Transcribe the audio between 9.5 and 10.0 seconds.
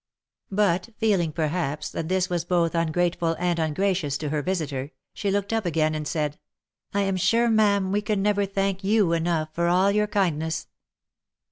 for all